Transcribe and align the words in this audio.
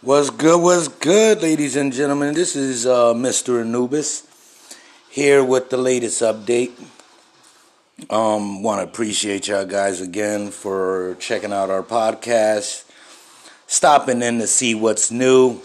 What's 0.00 0.30
good? 0.30 0.60
What's 0.60 0.88
good, 0.88 1.42
ladies 1.42 1.76
and 1.76 1.92
gentlemen? 1.92 2.34
This 2.34 2.56
is 2.56 2.86
uh, 2.86 3.14
Mr. 3.14 3.60
Anubis 3.60 4.26
here 5.10 5.42
with 5.42 5.70
the 5.70 5.76
latest 5.76 6.22
update. 6.22 6.72
Um, 8.10 8.62
want 8.62 8.80
to 8.80 8.84
appreciate 8.84 9.48
y'all 9.48 9.64
guys 9.64 10.00
again 10.00 10.50
for 10.50 11.16
checking 11.20 11.52
out 11.52 11.70
our 11.70 11.82
podcast, 11.82 12.84
stopping 13.66 14.20
in 14.22 14.38
to 14.40 14.46
see 14.46 14.74
what's 14.74 15.10
new 15.10 15.60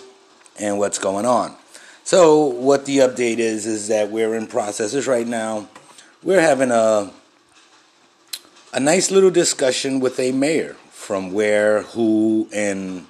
and 0.60 0.80
what's 0.80 1.00
going 1.00 1.26
on. 1.26 1.56
So, 2.04 2.46
what 2.46 2.86
the 2.86 3.00
update 3.00 3.40
is 3.40 3.66
is 3.66 3.88
that 3.90 4.10
we're 4.10 4.36
in 4.36 4.48
processes 4.48 5.08
right 5.08 5.28
now. 5.28 5.68
We're 6.24 6.42
having 6.42 6.72
a 6.72 7.12
a 8.72 8.80
nice 8.80 9.10
little 9.12 9.32
discussion 9.32 10.00
with 10.00 10.20
a 10.20 10.32
mayor 10.32 10.76
from 10.92 11.34
where, 11.34 11.82
who, 11.82 12.48
and 12.54 13.08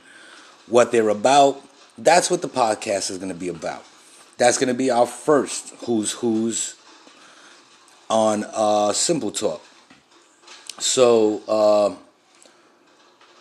what 0.70 0.92
they're 0.92 1.10
about. 1.10 1.62
That's 1.98 2.32
what 2.32 2.42
the 2.42 2.48
podcast 2.48 3.12
is 3.12 3.18
going 3.18 3.30
to 3.32 3.38
be 3.38 3.50
about. 3.50 3.84
That's 4.38 4.58
going 4.58 4.70
to 4.70 4.74
be 4.74 4.90
our 4.90 5.06
first 5.06 5.74
Who's 5.86 6.14
Who's 6.14 6.76
on 8.10 8.46
uh, 8.54 8.94
Simple 8.94 9.32
Talk. 9.32 9.62
So 10.80 11.42
uh, 11.48 11.96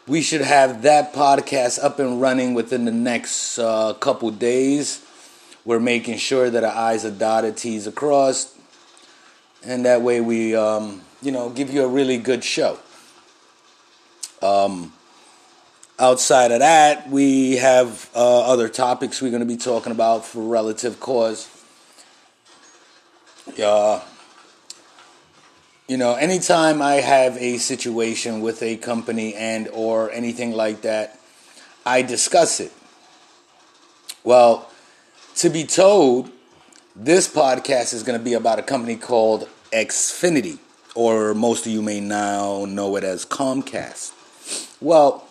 we 0.08 0.22
should 0.22 0.40
have 0.40 0.82
that 0.82 1.12
podcast 1.14 1.82
up 1.82 1.98
and 2.00 2.20
running 2.20 2.54
within 2.54 2.84
the 2.84 2.90
next 2.90 3.58
uh, 3.58 3.94
couple 3.94 4.30
days. 4.30 5.04
We're 5.64 5.80
making 5.80 6.18
sure 6.18 6.50
that 6.50 6.64
our 6.64 6.74
I's 6.74 7.04
are 7.04 7.10
dotted, 7.10 7.56
T's 7.56 7.86
are 7.86 7.92
crossed, 7.92 8.56
and 9.64 9.84
that 9.84 10.02
way 10.02 10.20
we, 10.20 10.56
um, 10.56 11.02
you 11.22 11.30
know, 11.30 11.50
give 11.50 11.70
you 11.70 11.84
a 11.84 11.88
really 11.88 12.16
good 12.16 12.42
show. 12.42 12.78
Um, 14.40 14.92
Outside 16.00 16.52
of 16.52 16.60
that, 16.60 17.10
we 17.10 17.56
have 17.56 18.08
uh, 18.14 18.42
other 18.42 18.68
topics 18.68 19.20
we're 19.20 19.30
going 19.30 19.40
to 19.40 19.46
be 19.46 19.56
talking 19.56 19.90
about 19.90 20.24
for 20.24 20.40
relative 20.40 21.00
cause. 21.00 21.48
Uh, 23.60 24.00
you 25.88 25.96
know, 25.96 26.14
anytime 26.14 26.80
I 26.80 26.96
have 26.96 27.36
a 27.38 27.58
situation 27.58 28.42
with 28.42 28.62
a 28.62 28.76
company 28.76 29.34
and 29.34 29.68
or 29.72 30.12
anything 30.12 30.52
like 30.52 30.82
that, 30.82 31.18
I 31.84 32.02
discuss 32.02 32.60
it. 32.60 32.72
Well, 34.22 34.70
to 35.36 35.50
be 35.50 35.64
told, 35.64 36.30
this 36.94 37.26
podcast 37.26 37.92
is 37.92 38.02
going 38.02 38.18
to 38.18 38.24
be 38.24 38.34
about 38.34 38.58
a 38.58 38.62
company 38.62 38.96
called 38.96 39.48
Xfinity, 39.72 40.58
or 40.94 41.34
most 41.34 41.66
of 41.66 41.72
you 41.72 41.82
may 41.82 41.98
now 41.98 42.66
know 42.66 42.94
it 42.96 43.02
as 43.02 43.24
Comcast. 43.24 44.12
Well, 44.80 45.27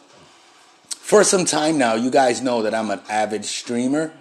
for 1.07 1.23
some 1.23 1.45
time 1.45 1.77
now, 1.77 1.95
you 1.95 2.11
guys 2.11 2.41
know 2.41 2.63
that 2.63 2.75
I'm 2.75 2.89
an 2.89 2.99
avid 3.07 3.45
streamer. 3.45 4.11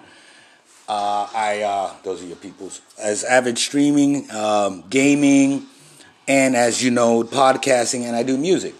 Uh, 0.88 1.28
I 1.34 1.62
uh, 1.62 1.92
those 2.04 2.22
are 2.22 2.26
your 2.26 2.36
peoples 2.36 2.80
as 2.96 3.24
avid 3.24 3.58
streaming, 3.58 4.30
um, 4.30 4.84
gaming, 4.88 5.66
and 6.28 6.54
as 6.54 6.84
you 6.84 6.92
know, 6.92 7.24
podcasting, 7.24 8.02
and 8.02 8.14
I 8.14 8.22
do 8.22 8.38
music. 8.38 8.72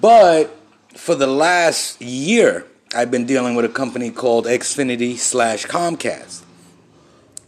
But 0.00 0.56
for 0.94 1.16
the 1.16 1.26
last 1.26 2.00
year, 2.00 2.68
I've 2.94 3.10
been 3.10 3.26
dealing 3.26 3.56
with 3.56 3.64
a 3.64 3.68
company 3.68 4.12
called 4.12 4.46
Xfinity 4.46 5.16
slash 5.16 5.66
Comcast, 5.66 6.44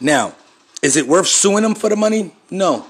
Now, 0.00 0.34
is 0.82 0.96
it 0.96 1.06
worth 1.06 1.28
suing 1.28 1.62
them 1.62 1.74
for 1.74 1.88
the 1.88 1.96
money? 1.96 2.34
No. 2.50 2.86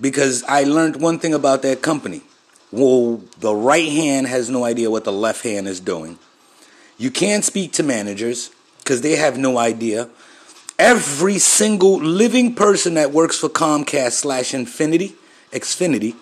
Because 0.00 0.42
I 0.44 0.64
learned 0.64 1.00
one 1.00 1.18
thing 1.18 1.34
about 1.34 1.62
that 1.62 1.82
company. 1.82 2.22
Well, 2.70 3.22
the 3.38 3.54
right 3.54 3.88
hand 3.88 4.26
has 4.28 4.48
no 4.50 4.64
idea 4.64 4.90
what 4.90 5.04
the 5.04 5.12
left 5.12 5.44
hand 5.44 5.68
is 5.68 5.80
doing. 5.80 6.18
You 6.96 7.10
can't 7.10 7.44
speak 7.44 7.72
to 7.72 7.82
managers 7.82 8.50
because 8.78 9.02
they 9.02 9.16
have 9.16 9.36
no 9.36 9.58
idea 9.58 10.08
every 10.78 11.38
single 11.38 11.98
living 11.98 12.54
person 12.54 12.94
that 12.94 13.12
works 13.12 13.38
for 13.38 13.48
Comcast 13.48 14.12
slash 14.12 14.54
Infinity, 14.54 15.14
Xfinity, 15.52 16.14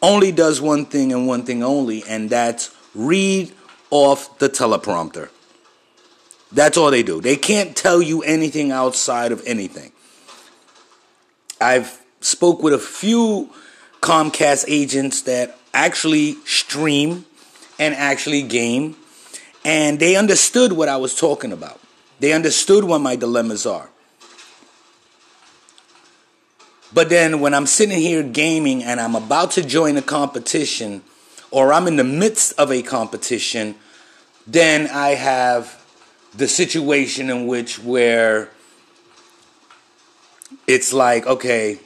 only 0.00 0.32
does 0.32 0.60
one 0.60 0.84
thing 0.84 1.12
and 1.12 1.26
one 1.26 1.44
thing 1.44 1.62
only, 1.62 2.04
and 2.08 2.30
that's 2.30 2.74
read 2.94 3.52
off 3.90 4.38
the 4.38 4.48
teleprompter. 4.48 5.28
That's 6.52 6.76
all 6.76 6.90
they 6.90 7.02
do. 7.02 7.20
They 7.20 7.36
can't 7.36 7.76
tell 7.76 8.00
you 8.00 8.22
anything 8.22 8.72
outside 8.72 9.32
of 9.32 9.42
anything. 9.46 9.92
I've 11.60 12.00
spoke 12.20 12.62
with 12.62 12.72
a 12.72 12.78
few 12.78 13.50
Comcast 14.00 14.64
agents 14.68 15.22
that 15.22 15.58
actually 15.74 16.34
stream 16.44 17.26
and 17.78 17.94
actually 17.94 18.42
game, 18.42 18.96
and 19.64 19.98
they 19.98 20.16
understood 20.16 20.72
what 20.72 20.88
I 20.88 20.96
was 20.96 21.14
talking 21.14 21.52
about. 21.52 21.77
They 22.20 22.32
understood 22.32 22.84
what 22.84 23.00
my 23.00 23.16
dilemmas 23.16 23.66
are. 23.66 23.90
But 26.92 27.10
then 27.10 27.40
when 27.40 27.54
I'm 27.54 27.66
sitting 27.66 27.98
here 27.98 28.22
gaming 28.22 28.82
and 28.82 28.98
I'm 28.98 29.14
about 29.14 29.50
to 29.52 29.62
join 29.62 29.96
a 29.96 30.02
competition 30.02 31.02
or 31.50 31.72
I'm 31.72 31.86
in 31.86 31.96
the 31.96 32.04
midst 32.04 32.58
of 32.58 32.72
a 32.72 32.82
competition, 32.82 33.74
then 34.46 34.88
I 34.88 35.10
have 35.10 35.84
the 36.34 36.48
situation 36.48 37.30
in 37.30 37.46
which 37.46 37.78
where 37.78 38.50
it's 40.66 40.92
like, 40.92 41.26
okay, 41.26 41.80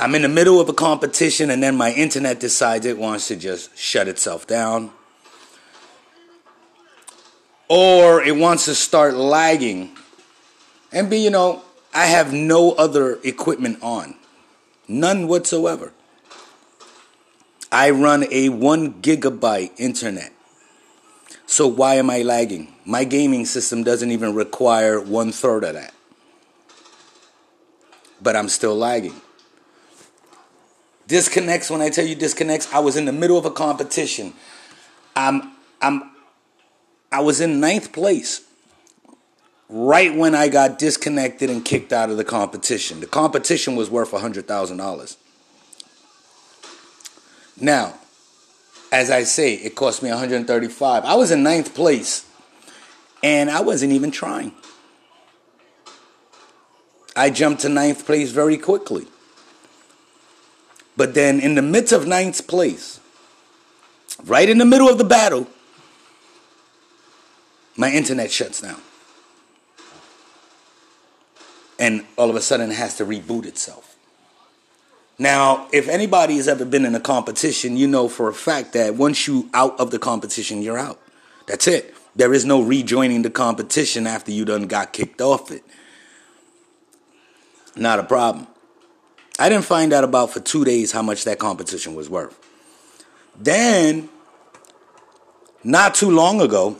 I'm 0.00 0.14
in 0.14 0.22
the 0.22 0.28
middle 0.28 0.60
of 0.60 0.68
a 0.68 0.72
competition 0.72 1.50
and 1.50 1.62
then 1.62 1.76
my 1.76 1.92
internet 1.92 2.40
decides 2.40 2.86
it 2.86 2.98
wants 2.98 3.28
to 3.28 3.36
just 3.36 3.76
shut 3.76 4.08
itself 4.08 4.46
down 4.46 4.92
or 7.68 8.22
it 8.22 8.36
wants 8.36 8.64
to 8.66 8.74
start 8.74 9.14
lagging. 9.14 9.96
And 10.90 11.10
be, 11.10 11.18
you 11.18 11.30
know, 11.30 11.62
I 11.92 12.06
have 12.06 12.32
no 12.32 12.72
other 12.72 13.18
equipment 13.22 13.78
on. 13.82 14.14
None 14.86 15.28
whatsoever. 15.28 15.92
I 17.70 17.90
run 17.90 18.24
a 18.30 18.48
one 18.48 19.02
gigabyte 19.02 19.72
internet. 19.76 20.32
So 21.46 21.66
why 21.66 21.94
am 21.94 22.08
I 22.08 22.22
lagging? 22.22 22.74
My 22.84 23.04
gaming 23.04 23.44
system 23.44 23.82
doesn't 23.82 24.10
even 24.10 24.34
require 24.34 25.00
one 25.00 25.32
third 25.32 25.64
of 25.64 25.74
that. 25.74 25.92
But 28.20 28.36
I'm 28.36 28.48
still 28.48 28.76
lagging. 28.76 29.14
Disconnects, 31.06 31.70
when 31.70 31.80
I 31.80 31.88
tell 31.88 32.06
you 32.06 32.14
disconnects, 32.14 32.72
I 32.72 32.80
was 32.80 32.96
in 32.96 33.06
the 33.06 33.12
middle 33.12 33.38
of 33.38 33.46
a 33.46 33.50
competition. 33.50 34.34
I'm 35.16 35.52
I'm 35.80 36.10
I 37.10 37.20
was 37.20 37.40
in 37.40 37.60
ninth 37.60 37.92
place 37.92 38.42
right 39.68 40.14
when 40.14 40.34
I 40.34 40.48
got 40.48 40.78
disconnected 40.78 41.50
and 41.50 41.64
kicked 41.64 41.92
out 41.92 42.10
of 42.10 42.16
the 42.16 42.24
competition. 42.24 43.00
The 43.00 43.06
competition 43.06 43.76
was 43.76 43.90
worth 43.90 44.10
$100,000. 44.10 45.16
Now, 47.60 47.94
as 48.92 49.10
I 49.10 49.24
say, 49.24 49.54
it 49.54 49.74
cost 49.74 50.02
me 50.02 50.10
135. 50.10 51.04
I 51.04 51.14
was 51.14 51.30
in 51.30 51.42
ninth 51.42 51.74
place 51.74 52.24
and 53.22 53.50
I 53.50 53.60
wasn't 53.60 53.92
even 53.92 54.10
trying. 54.10 54.52
I 57.16 57.30
jumped 57.30 57.62
to 57.62 57.68
ninth 57.68 58.06
place 58.06 58.30
very 58.30 58.56
quickly. 58.56 59.06
But 60.96 61.14
then 61.14 61.40
in 61.40 61.54
the 61.54 61.62
midst 61.62 61.92
of 61.92 62.06
ninth 62.06 62.46
place, 62.46 63.00
right 64.24 64.48
in 64.48 64.58
the 64.58 64.64
middle 64.64 64.88
of 64.88 64.98
the 64.98 65.04
battle, 65.04 65.46
my 67.78 67.90
internet 67.92 68.30
shuts 68.30 68.60
down. 68.60 68.80
And 71.78 72.04
all 72.16 72.28
of 72.28 72.34
a 72.34 72.40
sudden 72.40 72.72
it 72.72 72.74
has 72.74 72.96
to 72.96 73.06
reboot 73.06 73.46
itself. 73.46 73.96
Now, 75.16 75.68
if 75.72 75.88
anybody 75.88 76.36
has 76.36 76.48
ever 76.48 76.64
been 76.64 76.84
in 76.84 76.94
a 76.94 77.00
competition, 77.00 77.76
you 77.76 77.86
know 77.86 78.08
for 78.08 78.28
a 78.28 78.34
fact 78.34 78.72
that 78.72 78.96
once 78.96 79.26
you 79.26 79.48
out 79.54 79.78
of 79.78 79.92
the 79.92 79.98
competition, 79.98 80.60
you're 80.60 80.78
out. 80.78 81.00
That's 81.46 81.66
it. 81.68 81.94
There 82.16 82.34
is 82.34 82.44
no 82.44 82.60
rejoining 82.60 83.22
the 83.22 83.30
competition 83.30 84.06
after 84.06 84.32
you 84.32 84.44
done 84.44 84.66
got 84.66 84.92
kicked 84.92 85.20
off 85.20 85.52
it. 85.52 85.62
Not 87.76 88.00
a 88.00 88.02
problem. 88.02 88.48
I 89.38 89.48
didn't 89.48 89.64
find 89.64 89.92
out 89.92 90.02
about 90.02 90.30
for 90.30 90.40
two 90.40 90.64
days 90.64 90.90
how 90.90 91.02
much 91.02 91.24
that 91.24 91.38
competition 91.38 91.94
was 91.94 92.10
worth. 92.10 92.36
Then, 93.38 94.08
not 95.62 95.94
too 95.94 96.10
long 96.10 96.40
ago, 96.40 96.76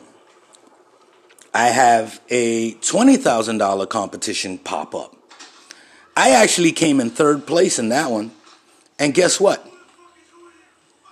I 1.54 1.68
have 1.68 2.20
a 2.28 2.74
$20,000 2.74 3.88
competition 3.88 4.58
pop 4.58 4.94
up. 4.94 5.16
I 6.16 6.30
actually 6.30 6.72
came 6.72 7.00
in 7.00 7.10
third 7.10 7.46
place 7.46 7.78
in 7.78 7.88
that 7.90 8.10
one. 8.10 8.32
And 8.98 9.14
guess 9.14 9.40
what? 9.40 9.64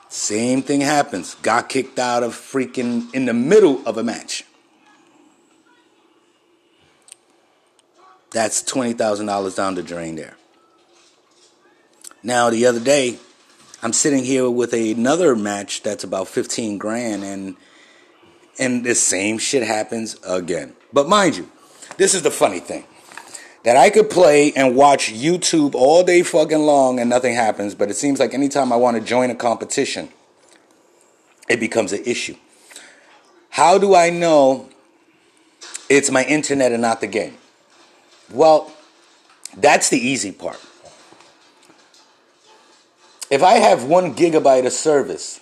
Same 0.09 0.63
thing 0.63 0.81
happens. 0.81 1.35
Got 1.37 1.69
kicked 1.69 1.99
out 1.99 2.23
of 2.23 2.33
freaking 2.33 3.13
in 3.15 3.27
the 3.27 3.35
middle 3.35 3.87
of 3.87 3.99
a 3.99 4.03
match. 4.03 4.45
That's 8.33 8.63
$20,000 8.63 9.57
down 9.57 9.75
the 9.77 9.83
drain 9.83 10.17
there. 10.17 10.37
Now, 12.23 12.51
the 12.51 12.67
other 12.67 12.81
day, 12.81 13.19
I'm 13.83 13.93
sitting 13.93 14.25
here 14.25 14.51
with 14.51 14.73
another 14.73 15.37
match 15.37 15.83
that's 15.83 16.03
about 16.03 16.29
15 16.29 16.77
grand 16.79 17.23
and 17.23 17.57
and 18.59 18.85
the 18.85 18.95
same 18.95 19.39
shit 19.39 19.63
happens 19.63 20.17
again. 20.27 20.75
But 20.93 21.09
mind 21.09 21.37
you, 21.37 21.51
this 21.97 22.15
is 22.15 22.23
the 22.23 22.31
funny 22.31 22.61
thing. 22.61 22.85
That 23.65 23.77
I 23.77 23.91
could 23.91 24.11
play 24.11 24.53
and 24.53 24.77
watch 24.77 25.13
YouTube 25.13 25.75
all 25.75 26.05
day 26.05 26.23
fucking 26.23 26.59
long 26.59 27.01
and 27.01 27.11
nothing 27.11 27.35
happens, 27.35 27.75
but 27.75 27.91
it 27.91 27.95
seems 27.95 28.21
like 28.21 28.33
anytime 28.33 28.73
I 28.73 28.77
want 28.77 28.97
to 28.97 29.03
join 29.03 29.31
a 29.31 29.35
competition, 29.35 30.09
it 31.49 31.59
becomes 31.59 31.93
an 31.93 32.05
issue. 32.05 32.37
How 33.51 33.79
do 33.79 33.95
I 33.95 34.11
know 34.11 34.69
it's 35.89 36.11
my 36.11 36.25
internet 36.25 36.73
and 36.73 36.83
not 36.83 37.01
the 37.01 37.07
game? 37.07 37.37
Well, 38.31 38.73
that's 39.57 39.89
the 39.89 39.99
easy 39.99 40.31
part. 40.31 40.61
If 43.31 43.43
I 43.43 43.55
have 43.55 43.85
one 43.85 44.15
gigabyte 44.15 44.67
of 44.67 44.73
service, 44.73 45.41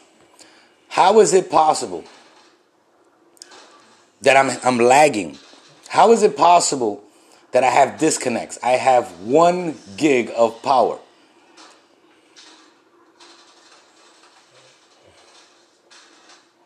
how 0.88 1.20
is 1.20 1.34
it 1.34 1.50
possible 1.50 2.04
that 4.24 4.36
I'm, 4.36 4.58
I'm 4.64 4.78
lagging? 4.78 5.38
How 5.88 6.12
is 6.12 6.22
it 6.22 6.36
possible 6.36 7.04
that 7.52 7.62
I 7.62 7.70
have 7.70 7.98
disconnects? 7.98 8.58
I 8.62 8.72
have 8.72 9.20
one 9.20 9.76
gig 9.96 10.30
of 10.36 10.62
power. 10.62 10.98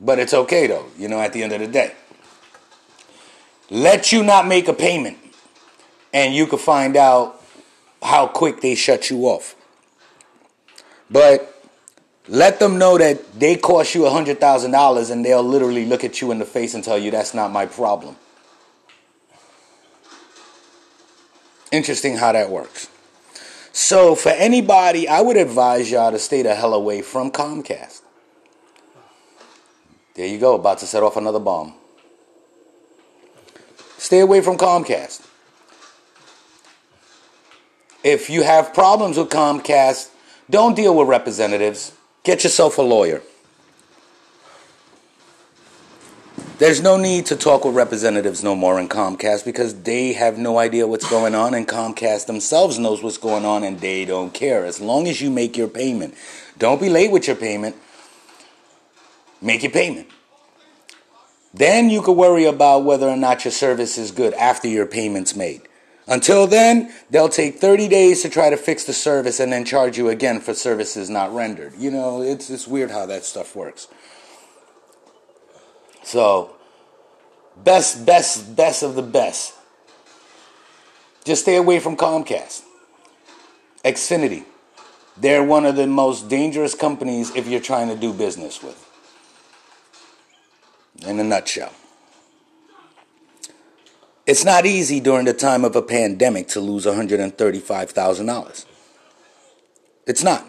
But 0.01 0.19
it's 0.19 0.33
okay 0.33 0.67
though, 0.67 0.87
you 0.97 1.09
know, 1.09 1.21
at 1.21 1.33
the 1.33 1.43
end 1.43 1.53
of 1.53 1.61
the 1.61 1.67
day. 1.67 1.95
Let 3.71 4.13
you 4.13 4.23
not 4.23 4.47
make 4.47 4.69
a 4.69 4.73
payment 4.73 5.19
and 6.13 6.35
you 6.35 6.47
can 6.47 6.59
find 6.59 6.97
out 6.97 7.43
how 8.03 8.29
quick 8.29 8.61
they 8.61 8.75
shut 8.75 9.11
you 9.11 9.27
off. 9.27 9.55
But 11.11 11.58
let 12.29 12.61
them 12.61 12.79
know 12.79 12.99
that 12.99 13.39
they 13.39 13.57
cost 13.57 13.95
you 13.95 14.03
$100,000 14.03 15.11
and 15.11 15.25
they'll 15.25 15.43
literally 15.43 15.87
look 15.87 16.05
at 16.05 16.21
you 16.21 16.31
in 16.31 16.39
the 16.39 16.45
face 16.45 16.75
and 16.75 16.85
tell 16.85 16.99
you 16.99 17.11
that's 17.11 17.33
not 17.35 17.51
my 17.51 17.67
problem. 17.67 18.17
Interesting 21.73 22.17
how 22.17 22.33
that 22.33 22.51
works. 22.51 22.89
So, 23.73 24.15
for 24.15 24.31
anybody, 24.31 25.09
I 25.09 25.21
would 25.21 25.37
advise 25.37 25.91
y'all 25.91 26.11
to 26.11 26.19
stay 26.19 26.43
the 26.43 26.55
hell 26.55 26.75
away 26.75 27.03
from 27.03 27.31
Comcast. 27.31 28.03
There 30.15 30.27
you 30.27 30.39
go, 30.39 30.55
about 30.55 30.79
to 30.79 30.87
set 30.87 31.03
off 31.03 31.17
another 31.17 31.39
bomb. 31.39 31.75
Stay 33.99 34.21
away 34.21 34.41
from 34.41 34.57
Comcast. 34.57 35.27
If 38.03 38.31
you 38.31 38.43
have 38.43 38.75
problems 38.75 39.17
with 39.17 39.29
Comcast, 39.29 40.11
don't 40.51 40.75
deal 40.75 40.97
with 40.97 41.09
representatives. 41.09 41.93
Get 42.29 42.45
yourself 42.45 42.77
a 42.77 42.83
lawyer. 42.83 43.23
There's 46.59 46.83
no 46.83 46.99
need 46.99 47.25
to 47.25 47.37
talk 47.37 47.65
with 47.65 47.75
representatives 47.75 48.45
no 48.45 48.55
more 48.55 48.79
in 48.79 48.91
Comcast 48.91 49.47
because 49.47 49.81
they 49.85 50.13
have 50.13 50.37
no 50.37 50.59
idea 50.59 50.87
what's 50.87 51.09
going 51.09 51.35
on, 51.35 51.55
and 51.55 51.67
Comcast 51.67 52.27
themselves 52.27 52.79
knows 52.79 53.03
what's 53.03 53.17
going 53.17 53.47
on, 53.47 53.65
and 53.65 53.81
they 53.81 54.05
don't 54.05 54.35
care. 54.35 54.67
As 54.67 54.79
long 54.79 55.09
as 55.09 55.23
you 55.23 55.31
make 55.31 55.57
your 55.57 55.69
payment, 55.69 56.13
don't 56.59 56.79
be 56.79 56.91
late 56.91 57.11
with 57.11 57.27
your 57.27 57.35
payment. 57.35 57.77
Make 59.41 59.63
your 59.63 59.73
payment. 59.73 60.09
Then 61.55 61.89
you 61.89 62.03
can 62.03 62.15
worry 62.15 62.45
about 62.45 62.85
whether 62.85 63.09
or 63.09 63.17
not 63.17 63.47
your 63.47 63.53
service 63.53 63.97
is 63.97 64.11
good 64.11 64.35
after 64.35 64.69
your 64.69 64.85
payment's 64.85 65.35
made. 65.35 65.68
Until 66.09 66.47
then, 66.47 66.91
they'll 67.11 67.29
take 67.29 67.59
30 67.59 67.87
days 67.87 68.23
to 68.23 68.31
try 68.31 68.49
to 68.49 68.57
fix 68.57 68.85
the 68.85 68.95
service 68.95 69.39
and 69.41 69.53
then 69.53 69.67
charge 69.67 69.99
you 69.99 70.09
again 70.09 70.41
for 70.41 70.55
services 70.55 71.11
not 71.11 71.35
rendered. 71.35 71.75
You 71.77 71.91
know, 71.91 72.23
it's, 72.23 72.49
it's 72.49 72.67
weird 72.67 72.91
how 72.91 73.05
that 73.07 73.25
stuff 73.25 73.55
works. 73.55 73.89
So, 76.03 76.57
best, 77.63 78.07
best, 78.07 78.57
best 78.57 78.83
of 78.83 78.95
the 78.95 79.03
best. 79.03 79.53
Just 81.25 81.43
stay 81.43 81.57
away 81.57 81.79
from 81.79 81.95
Comcast. 81.95 82.63
Xfinity. 83.85 84.45
They're 85.19 85.45
one 85.45 85.67
of 85.67 85.77
the 85.77 85.87
most 85.87 86.31
dangerous 86.31 86.75
companies 86.75 87.35
if 87.37 87.47
you're 87.47 87.61
trying 87.61 87.89
to 87.89 87.97
do 87.97 88.15
business 88.15 88.63
with. 88.63 88.83
In 91.07 91.21
a 91.21 91.25
nutshell. 91.25 91.73
It's 94.29 94.45
not 94.45 94.67
easy 94.67 95.01
during 95.01 95.25
the 95.25 95.33
time 95.33 95.65
of 95.65 95.75
a 95.75 95.81
pandemic 95.81 96.49
to 96.49 96.61
lose 96.61 96.85
$135,000. 96.85 98.67
It's 100.07 100.23
not. 100.23 100.47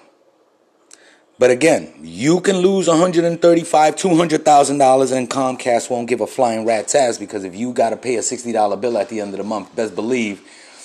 But 1.39 1.49
again, 1.49 1.93
you 2.01 2.41
can 2.41 2.57
lose 2.57 2.89
$135,000, 2.89 3.39
$200,000 3.39 5.11
and 5.15 5.29
Comcast 5.29 5.89
won't 5.89 6.09
give 6.09 6.19
a 6.19 6.27
flying 6.27 6.65
rat's 6.65 6.93
ass 6.93 7.17
because 7.17 7.45
if 7.45 7.55
you 7.55 7.71
got 7.71 7.91
to 7.91 7.97
pay 7.97 8.17
a 8.17 8.19
$60 8.19 8.81
bill 8.81 8.97
at 8.97 9.07
the 9.07 9.21
end 9.21 9.33
of 9.33 9.37
the 9.37 9.45
month, 9.45 9.73
best 9.73 9.95
believe 9.95 10.41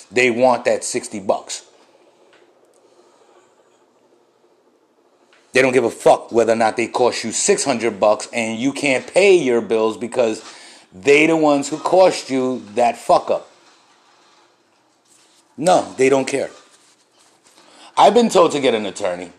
they 0.09 0.31
want 0.31 0.63
that 0.63 0.85
60 0.85 1.19
bucks. 1.19 1.65
They 5.51 5.61
don't 5.61 5.73
give 5.73 5.83
a 5.83 5.91
fuck 5.91 6.31
whether 6.31 6.53
or 6.53 6.55
not 6.55 6.77
they 6.77 6.87
cost 6.87 7.25
you 7.25 7.33
600 7.33 7.99
bucks 7.99 8.29
and 8.31 8.57
you 8.57 8.71
can't 8.71 9.05
pay 9.05 9.35
your 9.35 9.59
bills 9.59 9.97
because 9.97 10.41
they 10.95 11.27
the 11.27 11.35
ones 11.35 11.67
who 11.67 11.77
cost 11.77 12.29
you 12.29 12.63
that 12.75 12.97
fuck 12.97 13.29
up. 13.29 13.51
No, 15.57 15.93
they 15.97 16.07
don't 16.07 16.25
care. 16.25 16.49
I've 17.97 18.13
been 18.13 18.29
told 18.29 18.53
to 18.53 18.61
get 18.61 18.73
an 18.73 18.85
attorney, 18.85 19.31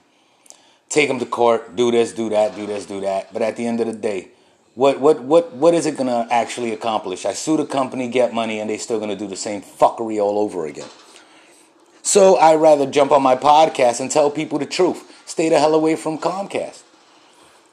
take 0.89 1.09
them 1.09 1.19
to 1.19 1.27
court, 1.27 1.75
do 1.75 1.91
this, 1.91 2.13
do 2.13 2.29
that, 2.31 2.55
do 2.57 2.67
this, 2.67 2.87
do 2.87 3.01
that. 3.01 3.33
But 3.33 3.43
at 3.43 3.57
the 3.57 3.67
end 3.67 3.81
of 3.81 3.87
the 3.87 3.95
day, 3.95 4.29
what 4.75 5.01
what 5.01 5.23
what 5.23 5.55
what 5.55 5.73
is 5.73 5.87
it 5.87 5.97
gonna 5.97 6.27
actually 6.31 6.73
accomplish? 6.73 7.25
I 7.25 7.33
sue 7.33 7.57
the 7.57 7.67
company, 7.67 8.09
get 8.09 8.35
money, 8.35 8.61
and 8.61 8.69
they 8.69 8.77
still 8.77 9.01
gonna 9.01 9.17
do 9.17 9.27
the 9.27 9.37
same 9.37 9.63
fuckery 9.63 10.23
all 10.23 10.39
over 10.39 10.67
again. 10.67 10.89
So 12.03 12.37
I 12.37 12.55
rather 12.55 12.87
jump 12.87 13.13
on 13.13 13.23
my 13.23 13.35
podcast 13.35 14.01
and 14.01 14.11
tell 14.11 14.31
people 14.31 14.59
the 14.59 14.67
truth. 14.67 15.23
Stay 15.27 15.49
the 15.49 15.59
hell 15.59 15.75
away 15.75 15.97
from 15.97 16.19
Comcast 16.19 16.83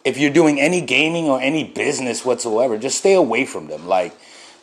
if 0.04 0.18
you're 0.18 0.32
doing 0.32 0.60
any 0.60 0.82
gaming 0.82 1.26
or 1.26 1.40
any 1.42 1.64
business 1.64 2.26
whatsoever, 2.26 2.78
just 2.78 2.98
stay 2.98 3.14
away 3.14 3.46
from 3.46 3.68
them. 3.68 3.88
Like, 3.88 4.14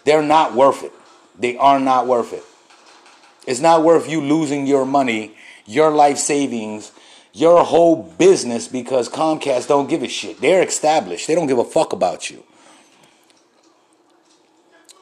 they're 0.04 0.22
not 0.22 0.54
worth 0.54 0.82
it. 0.82 0.92
They 1.38 1.56
are 1.56 1.80
not 1.80 2.06
worth 2.06 2.32
it. 2.32 2.44
It's 3.46 3.60
not 3.60 3.82
worth 3.82 4.08
you 4.08 4.20
losing 4.20 4.66
your 4.66 4.84
money, 4.84 5.34
your 5.66 5.90
life 5.90 6.18
savings, 6.18 6.92
your 7.32 7.64
whole 7.64 8.02
business 8.18 8.68
because 8.68 9.08
Comcast 9.08 9.68
don't 9.68 9.88
give 9.88 10.02
a 10.02 10.08
shit. 10.08 10.40
They're 10.40 10.62
established. 10.62 11.26
They 11.26 11.34
don't 11.34 11.46
give 11.46 11.58
a 11.58 11.64
fuck 11.64 11.92
about 11.92 12.30
you. 12.30 12.44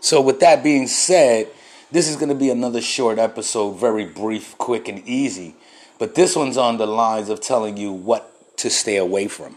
So, 0.00 0.20
with 0.20 0.38
that 0.40 0.62
being 0.62 0.86
said, 0.86 1.48
this 1.90 2.08
is 2.08 2.16
going 2.16 2.28
to 2.28 2.34
be 2.34 2.50
another 2.50 2.80
short 2.80 3.18
episode, 3.18 3.72
very 3.72 4.04
brief, 4.04 4.56
quick, 4.58 4.88
and 4.88 5.06
easy. 5.06 5.56
But 5.98 6.14
this 6.14 6.36
one's 6.36 6.56
on 6.56 6.76
the 6.76 6.86
lines 6.86 7.28
of 7.28 7.40
telling 7.40 7.76
you 7.76 7.92
what 7.92 8.56
to 8.58 8.70
stay 8.70 8.96
away 8.96 9.26
from. 9.26 9.56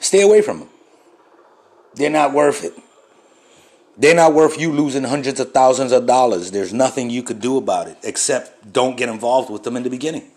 Stay 0.00 0.22
away 0.22 0.42
from 0.42 0.60
them. 0.60 0.68
They're 1.94 2.10
not 2.10 2.32
worth 2.32 2.64
it. 2.64 2.74
They're 3.96 4.14
not 4.14 4.34
worth 4.34 4.58
you 4.58 4.72
losing 4.72 5.04
hundreds 5.04 5.38
of 5.38 5.52
thousands 5.52 5.92
of 5.92 6.06
dollars. 6.06 6.50
There's 6.50 6.72
nothing 6.72 7.10
you 7.10 7.22
could 7.22 7.40
do 7.40 7.56
about 7.56 7.86
it 7.86 7.96
except 8.02 8.72
don't 8.72 8.96
get 8.96 9.08
involved 9.08 9.50
with 9.50 9.62
them 9.62 9.76
in 9.76 9.84
the 9.84 9.90
beginning. 9.90 10.30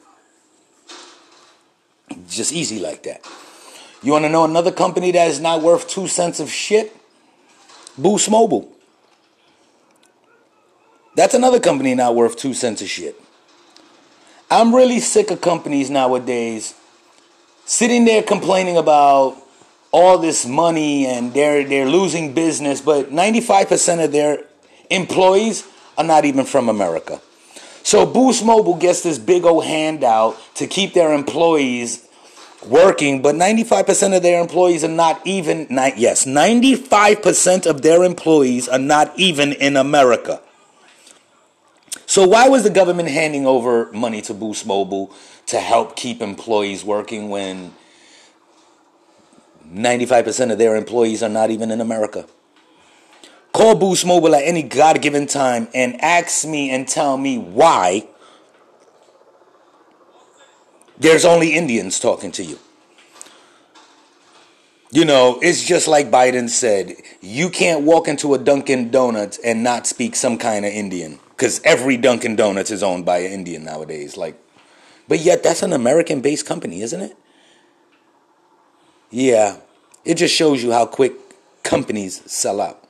Just 2.30 2.54
easy 2.54 2.80
like 2.80 3.04
that. 3.04 3.26
You 4.04 4.12
want 4.12 4.26
to 4.26 4.30
know 4.30 4.46
another 4.46 4.72
company 4.72 5.12
that 5.12 5.28
is 5.28 5.40
not 5.40 5.64
worth 5.64 5.88
two 5.88 6.08
cents 6.08 6.40
of 6.40 6.52
shit? 6.52 6.96
Boost 7.98 8.30
Mobile. 8.30 8.72
That's 11.16 11.34
another 11.34 11.60
company 11.60 11.96
not 11.96 12.14
worth 12.14 12.38
two 12.38 12.54
cents 12.54 12.84
of 12.84 12.90
shit. 12.90 13.20
I'm 14.52 14.74
really 14.74 15.00
sick 15.00 15.32
of 15.32 15.42
companies 15.42 15.90
nowadays 15.90 16.76
sitting 17.66 18.06
there 18.06 18.22
complaining 18.22 18.78
about 18.78 19.36
all 19.92 20.18
this 20.18 20.46
money 20.46 21.06
and 21.08 21.34
they're 21.34 21.64
they're 21.64 21.88
losing 21.88 22.34
business, 22.34 22.82
but 22.82 23.12
95% 23.12 24.04
of 24.04 24.12
their 24.12 24.44
employees 24.90 25.68
are 25.98 26.04
not 26.04 26.26
even 26.26 26.46
from 26.46 26.70
America. 26.70 27.22
So 27.84 28.06
Boost 28.06 28.44
Mobile 28.44 28.76
gets 28.76 29.02
this 29.02 29.18
big 29.18 29.46
old 29.46 29.64
handout 29.64 30.38
to 30.56 30.68
keep 30.68 30.94
their 30.94 31.14
employees 31.14 32.06
working, 32.66 33.22
but 33.22 33.36
95% 33.36 34.16
of 34.16 34.24
their 34.24 34.42
employees 34.42 34.84
are 34.84 34.90
not 34.90 35.26
even 35.26 35.68
not, 35.70 35.98
yes, 35.98 36.26
95% 36.26 37.66
of 37.66 37.82
their 37.82 38.04
employees 38.04 38.68
are 38.68 38.80
not 38.80 39.18
even 39.18 39.54
in 39.54 39.78
America. 39.78 40.42
So 42.06 42.28
why 42.28 42.50
was 42.50 42.64
the 42.64 42.70
government 42.70 43.10
handing 43.10 43.46
over 43.46 43.92
money 43.92 44.22
to 44.24 44.34
Boost 44.34 44.66
Mobile 44.66 45.14
to 45.48 45.60
help 45.60 45.96
keep 45.96 46.22
employees 46.22 46.84
working 46.84 47.30
when 47.30 47.74
95% 49.72 50.52
of 50.52 50.58
their 50.58 50.76
employees 50.76 51.22
are 51.22 51.30
not 51.30 51.52
even 51.52 51.72
in 51.72 51.82
America. 51.82 52.26
Call 53.54 53.76
Boost 53.76 54.06
Mobile 54.06 54.36
at 54.36 54.44
any 54.44 54.64
God 54.64 55.02
given 55.02 55.26
time 55.26 55.68
and 55.74 56.00
ask 56.02 56.48
me 56.48 56.70
and 56.70 56.88
tell 56.88 57.18
me 57.18 57.38
why 57.38 58.08
there's 60.98 61.26
only 61.26 61.54
Indians 61.54 62.00
talking 62.00 62.32
to 62.34 62.44
you. 62.44 62.60
You 64.90 65.06
know, 65.06 65.40
it's 65.42 65.66
just 65.66 65.88
like 65.88 66.10
Biden 66.10 66.50
said 66.50 66.96
you 67.22 67.50
can't 67.50 67.84
walk 67.84 68.08
into 68.08 68.34
a 68.34 68.38
Dunkin' 68.38 68.90
Donuts 68.90 69.38
and 69.44 69.64
not 69.64 69.86
speak 69.86 70.16
some 70.16 70.38
kind 70.38 70.66
of 70.66 70.72
Indian 70.72 71.20
because 71.32 71.60
every 71.64 71.98
Dunkin' 71.98 72.36
Donuts 72.36 72.72
is 72.72 72.84
owned 72.84 73.06
by 73.06 73.20
an 73.20 73.32
Indian 73.32 73.64
nowadays. 73.66 74.16
Like, 74.16 74.40
but 75.08 75.20
yet 75.20 75.44
that's 75.44 75.62
an 75.62 75.74
American 75.74 76.22
based 76.22 76.46
company, 76.46 76.82
isn't 76.82 77.02
it? 77.02 77.18
Yeah, 79.10 79.58
it 80.04 80.16
just 80.16 80.36
shows 80.36 80.62
you 80.62 80.72
how 80.72 80.86
quick 80.86 81.14
companies 81.64 82.22
sell 82.30 82.60
out. 82.60 82.84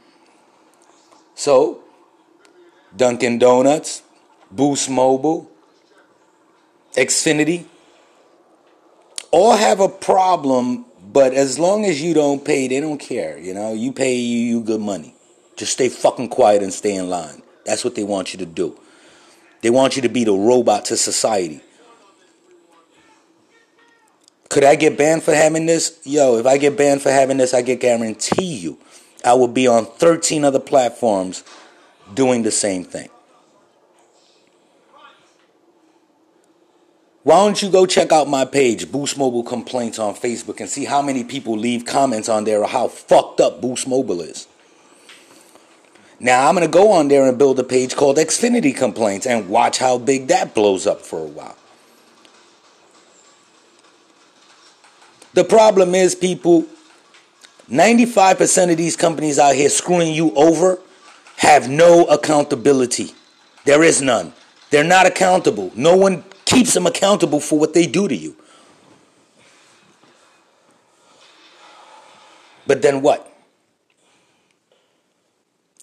So, 1.35 1.83
Dunkin' 2.95 3.37
Donuts, 3.37 4.01
Boost 4.49 4.89
Mobile, 4.89 5.49
Xfinity, 6.93 7.65
all 9.31 9.55
have 9.55 9.79
a 9.79 9.89
problem, 9.89 10.85
but 11.03 11.33
as 11.33 11.59
long 11.59 11.85
as 11.85 12.01
you 12.01 12.13
don't 12.13 12.43
pay, 12.43 12.67
they 12.67 12.79
don't 12.79 12.97
care. 12.97 13.37
You 13.37 13.53
know, 13.53 13.73
you 13.73 13.91
pay 13.91 14.15
you, 14.15 14.39
you 14.39 14.63
good 14.63 14.81
money. 14.81 15.13
Just 15.55 15.73
stay 15.73 15.89
fucking 15.89 16.29
quiet 16.29 16.63
and 16.63 16.73
stay 16.73 16.95
in 16.95 17.09
line. 17.09 17.43
That's 17.65 17.83
what 17.83 17.95
they 17.95 18.03
want 18.03 18.33
you 18.33 18.39
to 18.39 18.45
do. 18.45 18.79
They 19.61 19.69
want 19.69 19.95
you 19.95 20.01
to 20.03 20.09
be 20.09 20.23
the 20.23 20.33
robot 20.33 20.85
to 20.85 20.97
society. 20.97 21.61
Could 24.49 24.63
I 24.63 24.75
get 24.75 24.97
banned 24.97 25.23
for 25.23 25.33
having 25.33 25.65
this? 25.65 25.99
Yo, 26.03 26.37
if 26.37 26.45
I 26.45 26.57
get 26.57 26.77
banned 26.77 27.01
for 27.01 27.11
having 27.11 27.37
this, 27.37 27.53
I 27.53 27.63
can 27.63 27.77
guarantee 27.77 28.55
you 28.55 28.77
I 29.23 29.33
will 29.33 29.47
be 29.47 29.67
on 29.67 29.85
13 29.85 30.45
other 30.45 30.59
platforms 30.59 31.43
doing 32.13 32.43
the 32.43 32.51
same 32.51 32.83
thing. 32.83 33.09
Why 37.23 37.43
don't 37.43 37.61
you 37.61 37.69
go 37.69 37.85
check 37.85 38.13
out 38.13 38.29
my 38.29 38.45
page, 38.45 38.89
Boost 38.89 39.17
Mobile 39.17 39.43
Complaints 39.43 39.99
on 39.99 40.15
Facebook, 40.15 40.61
and 40.61 40.69
see 40.69 40.85
how 40.85 41.01
many 41.01 41.25
people 41.25 41.57
leave 41.57 41.85
comments 41.85 42.29
on 42.29 42.45
there 42.45 42.61
or 42.61 42.67
how 42.69 42.87
fucked 42.87 43.41
up 43.41 43.59
Boost 43.59 43.85
Mobile 43.85 44.21
is. 44.21 44.47
Now 46.21 46.47
I'm 46.47 46.55
gonna 46.55 46.69
go 46.69 46.91
on 46.91 47.09
there 47.09 47.27
and 47.27 47.37
build 47.37 47.59
a 47.59 47.65
page 47.65 47.97
called 47.97 48.15
Xfinity 48.15 48.73
Complaints 48.73 49.27
and 49.27 49.49
watch 49.49 49.77
how 49.79 49.97
big 49.97 50.27
that 50.27 50.55
blows 50.55 50.87
up 50.87 51.01
for 51.01 51.19
a 51.19 51.27
while. 51.27 51.57
The 55.37 55.43
problem 55.43 55.93
is, 55.93 56.15
people, 56.15 56.65
95% 57.69 58.71
of 58.71 58.77
these 58.77 58.95
companies 58.95 59.37
out 59.37 59.53
here 59.53 59.69
screwing 59.69 60.11
you 60.11 60.33
over 60.33 60.79
have 61.35 61.69
no 61.69 62.05
accountability. 62.05 63.11
There 63.63 63.83
is 63.83 64.01
none. 64.01 64.33
They're 64.71 64.83
not 64.83 65.05
accountable. 65.05 65.71
No 65.75 65.95
one 65.95 66.23
keeps 66.45 66.73
them 66.73 66.87
accountable 66.87 67.39
for 67.39 67.59
what 67.59 67.75
they 67.75 67.85
do 67.85 68.07
to 68.07 68.15
you. 68.15 68.35
But 72.65 72.81
then 72.81 73.03
what? 73.03 73.31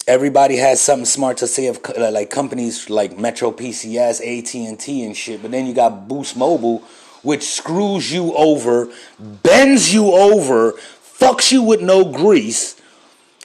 Everybody 0.05 0.57
has 0.57 0.81
something 0.81 1.05
smart 1.05 1.37
to 1.37 1.47
say 1.47 1.67
of 1.67 1.79
like 1.97 2.29
companies 2.29 2.89
like 2.89 3.17
Metro 3.17 3.53
PCS, 3.53 4.19
AT&T 4.19 5.05
and 5.05 5.15
shit, 5.15 5.41
but 5.41 5.51
then 5.51 5.65
you 5.65 5.73
got 5.73 6.09
Boost 6.09 6.35
Mobile 6.35 6.83
which 7.25 7.43
screws 7.43 8.13
you 8.13 8.33
over, 8.35 8.87
bends 9.19 9.93
you 9.93 10.13
over, 10.13 10.73
fucks 10.73 11.51
you 11.51 11.63
with 11.63 11.81
no 11.81 12.05
grease, 12.05 12.79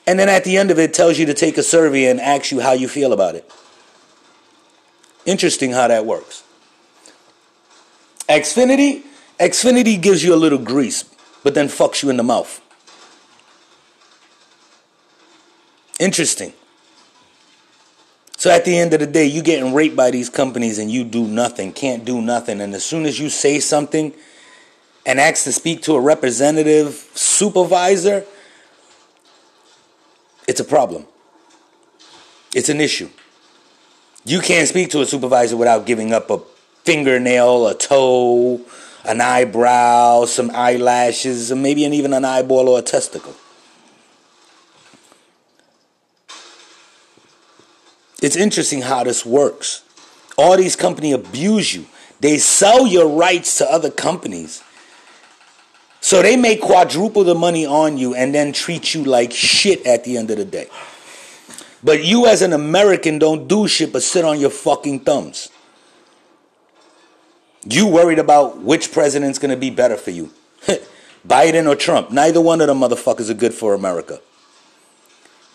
and 0.07 0.19
then 0.19 0.29
at 0.29 0.45
the 0.45 0.57
end 0.57 0.71
of 0.71 0.79
it 0.79 0.93
tells 0.93 1.19
you 1.19 1.27
to 1.27 1.35
take 1.35 1.57
a 1.57 1.63
survey 1.63 2.05
and 2.07 2.21
asks 2.21 2.53
you 2.53 2.61
how 2.61 2.73
you 2.73 2.89
feel 2.89 3.13
about 3.13 3.35
it. 3.35 3.51
Interesting 5.25 5.73
how 5.73 5.89
that 5.89 6.05
works. 6.05 6.45
Xfinity, 8.29 9.03
Xfinity 9.39 10.01
gives 10.01 10.23
you 10.23 10.35
a 10.35 10.37
little 10.37 10.59
grease, 10.59 11.05
but 11.43 11.55
then 11.55 11.67
fucks 11.67 12.03
you 12.03 12.11
in 12.11 12.17
the 12.17 12.23
mouth. 12.23 12.61
Interesting. 15.99 16.53
So 18.41 18.49
at 18.49 18.65
the 18.65 18.79
end 18.79 18.95
of 18.95 19.01
the 19.01 19.07
day, 19.07 19.27
you 19.27 19.43
getting 19.43 19.75
raped 19.75 19.97
by 19.97 20.11
these 20.11 20.31
companies 20.31 20.79
and 20.79 20.91
you 20.91 21.05
do 21.05 21.27
nothing, 21.27 21.75
can't 21.75 22.07
do 22.07 22.23
nothing. 22.23 22.63
And 22.63 22.73
as 22.73 22.83
soon 22.83 23.05
as 23.05 23.21
you 23.21 23.29
say 23.29 23.61
something 23.61 24.15
and 25.05 25.21
ask 25.21 25.45
to 25.45 25.53
speak 25.53 25.83
to 25.83 25.95
a 25.95 26.01
representative 26.01 27.07
supervisor, 27.13 28.25
it's 30.49 30.59
a 30.59 30.65
problem. 30.65 31.05
It's 32.55 32.71
an 32.71 32.81
issue. 32.81 33.11
You 34.25 34.41
can't 34.41 34.67
speak 34.67 34.89
to 34.93 35.03
a 35.03 35.07
supervisor 35.07 35.59
without 35.59 35.85
giving 35.85 36.15
up 36.15 36.31
a 36.31 36.41
fingernail, 36.85 37.69
a 37.69 37.75
toe, 37.75 38.63
an 39.05 39.21
eyebrow, 39.21 40.25
some 40.25 40.51
eyelashes, 40.55 41.53
or 41.53 41.57
maybe 41.57 41.83
even 41.83 42.15
an 42.15 42.25
eyeball 42.25 42.71
or 42.71 42.79
a 42.79 42.83
testicle. 42.83 43.35
It's 48.21 48.37
interesting 48.37 48.83
how 48.83 49.05
this 49.05 49.25
works. 49.25 49.83
All 50.37 50.57
these 50.57 50.77
companies 50.77 51.15
abuse 51.15 51.75
you. 51.75 51.87
They 52.21 52.39
sell 52.39 52.87
your 52.87 53.09
rights 53.09 53.59
to 53.59 53.71
other 53.71 53.91
companies. 53.91 54.62
So 56.00 56.23
they 56.23 56.37
make 56.37 56.61
quadruple 56.61 57.25
the 57.25 57.35
money 57.35 57.67
on 57.67 57.99
you 57.99 58.15
and 58.15 58.35
then 58.35 58.53
treat 58.53 58.95
you 58.95 59.05
like 59.05 59.33
shit 59.33 59.87
at 59.87 60.05
the 60.05 60.17
end 60.17 60.31
of 60.31 60.39
the 60.39 60.45
day. 60.45 60.69
But 61.83 62.05
you 62.05 62.27
as 62.27 62.43
an 62.43 62.53
American 62.53 63.19
don't 63.19 63.49
do 63.49 63.67
shit 63.67 63.93
but 63.93 64.03
sit 64.03 64.25
on 64.25 64.39
your 64.39 64.50
fucking 64.50 65.00
thumbs. 65.00 65.49
You 67.69 67.87
worried 67.87 68.19
about 68.19 68.59
which 68.59 68.93
president's 68.93 69.39
to 69.50 69.57
be 69.57 69.71
better 69.71 69.97
for 69.97 70.11
you. 70.11 70.31
Biden 71.27 71.69
or 71.69 71.77
Trump. 71.77 72.11
Neither 72.11 72.41
one 72.41 72.61
of 72.61 72.69
them 72.69 72.81
motherfuckers 72.81 73.29
are 73.31 73.35
good 73.35 73.53
for 73.53 73.75
America. 73.75 74.21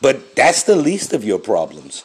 But 0.02 0.36
that's 0.36 0.64
the 0.64 0.76
least 0.76 1.14
of 1.14 1.24
your 1.24 1.40
problems 1.40 2.04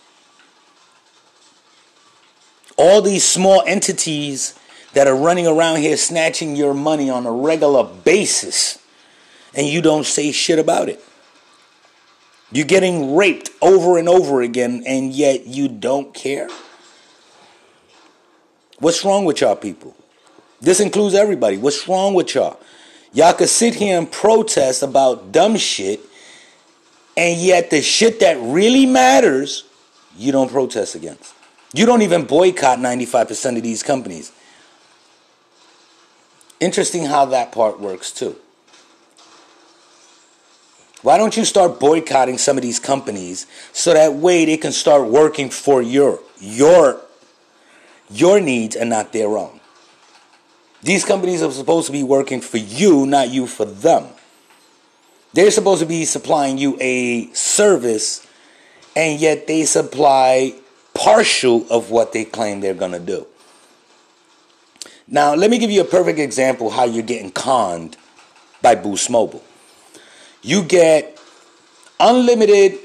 all 2.81 3.03
these 3.03 3.23
small 3.23 3.63
entities 3.67 4.59
that 4.95 5.07
are 5.07 5.15
running 5.15 5.47
around 5.47 5.81
here 5.81 5.99
snatching 5.99 6.57
your 6.57 6.73
money 6.73 7.11
on 7.11 7.27
a 7.27 7.31
regular 7.31 7.85
basis 7.85 8.79
and 9.55 9.67
you 9.67 9.83
don't 9.83 10.07
say 10.07 10.33
shit 10.33 10.59
about 10.59 10.89
it. 10.89 11.05
You're 12.51 12.65
getting 12.65 13.15
raped 13.15 13.51
over 13.61 13.99
and 13.99 14.09
over 14.09 14.41
again 14.41 14.83
and 14.87 15.13
yet 15.13 15.47
you 15.47 15.69
don't 15.69 16.15
care. 16.15 16.49
What's 18.79 19.05
wrong 19.05 19.27
with 19.27 19.43
y'all 19.43 19.57
people? 19.57 19.95
This 20.63 20.81
includes 20.81 21.15
everybody. 21.15 21.59
What's 21.59 21.87
wrong 21.87 22.15
with 22.15 22.35
y'all? 22.35 22.59
Y'all 23.13 23.35
could 23.35 23.51
sit 23.51 23.75
here 23.75 23.99
and 23.99 24.11
protest 24.11 24.83
about 24.83 25.33
dumb 25.33 25.59
shit 25.59 26.01
and 27.15 27.39
yet 27.39 27.69
the 27.69 27.83
shit 27.83 28.21
that 28.21 28.39
really 28.41 28.87
matters, 28.87 29.65
you 30.17 30.33
don't 30.33 30.51
protest 30.51 30.95
against. 30.95 31.35
You 31.73 31.87
don't 31.87 32.03
even 32.03 32.25
boycott 32.25 32.79
95% 32.79 33.57
of 33.57 33.63
these 33.63 33.83
companies. 33.83 34.33
Interesting 36.59 37.07
how 37.07 37.27
that 37.27 37.53
part 37.53 37.81
works 37.81 38.13
too. 38.13 38.37
Why 41.03 41.17
don't 41.17 41.37
you 41.37 41.47
start 41.47 41.81
boycotting 41.81 42.37
some 42.37 42.59
of 42.59 42.63
these 42.63 42.79
companies 42.79 43.47
so 43.73 43.95
that 43.95 44.15
way 44.15 44.45
they 44.45 44.59
can 44.59 44.73
start 44.73 45.07
working 45.07 45.49
for 45.49 45.81
your 45.81 46.21
your 46.39 47.01
your 48.11 48.41
needs 48.41 48.77
and 48.77 48.91
not 48.91 49.13
their 49.13 49.39
own? 49.39 49.61
These 50.83 51.05
companies 51.05 51.43
are 51.43 51.51
supposed 51.53 51.87
to 51.87 51.93
be 51.93 52.03
working 52.03 52.43
for 52.43 52.59
you, 52.59 53.07
not 53.07 53.31
you 53.31 53.47
for 53.47 53.65
them. 53.65 54.09
They're 55.33 55.51
supposed 55.51 55.81
to 55.81 55.87
be 55.87 56.05
supplying 56.05 56.59
you 56.59 56.77
a 56.81 57.33
service 57.33 58.27
and 58.95 59.21
yet 59.21 59.47
they 59.47 59.65
supply 59.65 60.55
partial 61.01 61.67
of 61.71 61.91
what 61.91 62.13
they 62.13 62.25
claim 62.27 62.61
they're 62.61 62.75
going 62.75 62.93
to 62.93 63.01
do. 63.01 63.27
Now, 65.09 65.35
let 65.35 65.51
me 65.51 65.59
give 65.59 65.71
you 65.71 65.81
a 65.81 65.85
perfect 65.85 66.19
example 66.19 66.69
how 66.69 66.85
you're 66.85 67.03
getting 67.03 67.33
conned 67.33 67.97
by 68.61 68.75
Boost 68.75 69.09
Mobile. 69.09 69.43
You 70.43 70.63
get 70.63 71.19
unlimited 71.99 72.79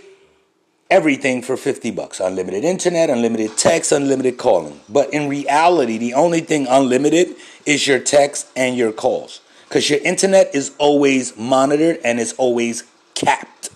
everything 0.89 1.41
for 1.41 1.57
50 1.57 1.91
bucks. 1.91 2.21
Unlimited 2.21 2.63
internet, 2.63 3.09
unlimited 3.09 3.57
text, 3.57 3.91
unlimited 3.91 4.37
calling. 4.37 4.79
But 4.87 5.13
in 5.13 5.27
reality, 5.27 5.97
the 5.97 6.13
only 6.13 6.39
thing 6.39 6.67
unlimited 6.69 7.35
is 7.65 7.85
your 7.85 7.99
text 7.99 8.47
and 8.55 8.77
your 8.77 8.93
calls. 8.93 9.41
Because 9.67 9.89
your 9.89 9.99
internet 9.99 10.55
is 10.55 10.73
always 10.77 11.35
monitored 11.37 11.99
and 12.05 12.21
is 12.21 12.33
always 12.37 12.85
capped. 13.13 13.71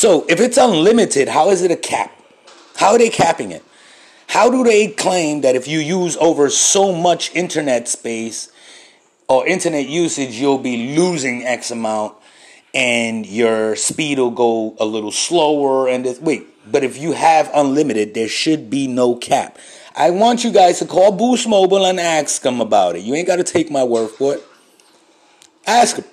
So 0.00 0.24
if 0.30 0.40
it's 0.40 0.56
unlimited, 0.56 1.28
how 1.28 1.50
is 1.50 1.60
it 1.60 1.70
a 1.70 1.76
cap? 1.76 2.10
How 2.76 2.92
are 2.92 2.98
they 2.98 3.10
capping 3.10 3.52
it? 3.52 3.62
How 4.28 4.50
do 4.50 4.64
they 4.64 4.88
claim 4.88 5.42
that 5.42 5.56
if 5.56 5.68
you 5.68 5.78
use 5.78 6.16
over 6.16 6.48
so 6.48 6.90
much 6.90 7.30
internet 7.34 7.86
space 7.86 8.50
or 9.28 9.46
internet 9.46 9.90
usage, 9.90 10.36
you'll 10.36 10.56
be 10.56 10.96
losing 10.96 11.42
X 11.42 11.70
amount 11.70 12.14
and 12.72 13.26
your 13.26 13.76
speed 13.76 14.18
will 14.18 14.30
go 14.30 14.74
a 14.80 14.86
little 14.86 15.12
slower. 15.12 15.86
And 15.86 16.06
this, 16.06 16.18
wait, 16.18 16.46
but 16.72 16.82
if 16.82 16.96
you 16.96 17.12
have 17.12 17.50
unlimited, 17.52 18.14
there 18.14 18.26
should 18.26 18.70
be 18.70 18.86
no 18.86 19.16
cap. 19.16 19.58
I 19.94 20.12
want 20.12 20.44
you 20.44 20.50
guys 20.50 20.78
to 20.78 20.86
call 20.86 21.12
Boost 21.12 21.46
Mobile 21.46 21.84
and 21.84 22.00
ask 22.00 22.40
them 22.40 22.62
about 22.62 22.96
it. 22.96 23.02
You 23.02 23.14
ain't 23.16 23.26
got 23.26 23.36
to 23.36 23.44
take 23.44 23.70
my 23.70 23.84
word 23.84 24.08
for 24.08 24.32
it. 24.32 24.42
Ask 25.66 25.96
them. 25.96 26.06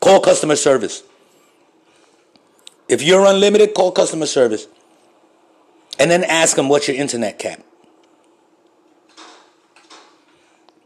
Call 0.00 0.20
customer 0.20 0.56
service. 0.56 1.02
If 2.88 3.02
you're 3.02 3.24
unlimited, 3.26 3.74
call 3.74 3.92
customer 3.92 4.26
service. 4.26 4.66
And 5.98 6.10
then 6.10 6.24
ask 6.24 6.56
them 6.56 6.68
what's 6.68 6.88
your 6.88 6.96
internet 6.96 7.38
cap. 7.38 7.62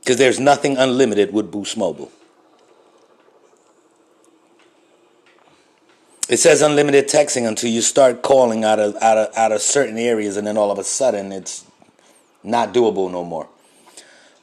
Because 0.01 0.17
there's 0.17 0.41
nothing 0.41 0.77
unlimited 0.77 1.33
with 1.33 1.51
Boost 1.51 1.77
Mobile. 1.77 2.11
It 6.29 6.39
says 6.39 6.63
unlimited 6.63 7.09
texting 7.09 7.47
until 7.47 7.71
you 7.71 7.83
start 7.83 8.23
calling 8.23 8.65
out 8.65 8.79
of 8.79 8.97
out 9.03 9.19
of 9.19 9.37
out 9.37 9.53
of 9.53 9.61
certain 9.61 9.99
areas, 9.99 10.37
and 10.37 10.47
then 10.47 10.57
all 10.57 10.71
of 10.71 10.79
a 10.79 10.85
sudden 10.85 11.31
it's 11.31 11.67
not 12.43 12.73
doable 12.73 13.11
no 13.11 13.23
more. 13.23 13.49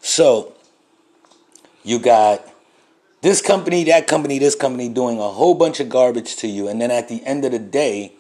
So 0.02 0.54
you 1.84 2.00
got 2.00 2.46
this 3.22 3.42
company, 3.42 3.84
that 3.86 4.08
company, 4.08 4.40
this 4.40 4.56
company 4.56 4.90
doing 4.90 5.20
a 5.20 5.30
whole 5.30 5.54
bunch 5.54 5.80
of 5.80 5.90
garbage 5.90 6.36
to 6.38 6.48
you, 6.48 6.68
and 6.68 6.82
then 6.82 6.92
at 6.92 7.08
the 7.08 7.24
end 7.26 7.46
of 7.46 7.52
the 7.52 7.60
day, 7.60 8.14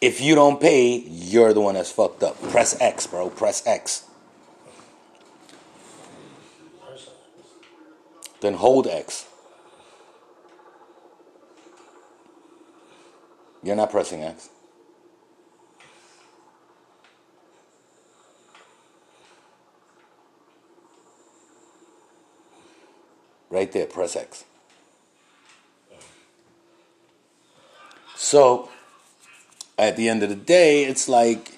if 0.00 0.20
you 0.20 0.34
don't 0.34 0.60
pay, 0.60 0.96
you're 0.96 1.52
the 1.52 1.60
one 1.60 1.74
that's 1.74 1.92
fucked 1.92 2.22
up. 2.22 2.40
Press 2.50 2.80
X, 2.80 3.06
bro. 3.06 3.28
Press 3.28 3.66
X. 3.66 4.04
Then 8.40 8.54
hold 8.54 8.86
X. 8.86 9.26
You're 13.62 13.76
not 13.76 13.90
pressing 13.90 14.22
X. 14.22 14.48
Right 23.50 23.70
there, 23.72 23.86
press 23.86 24.14
X. 24.14 24.44
So, 28.14 28.70
at 29.76 29.96
the 29.96 30.08
end 30.08 30.22
of 30.22 30.28
the 30.28 30.36
day, 30.36 30.84
it's 30.84 31.08
like 31.08 31.52